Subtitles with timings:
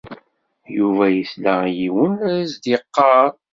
[0.77, 3.31] Yuba yesla i yiwen la as-d-yeɣɣar.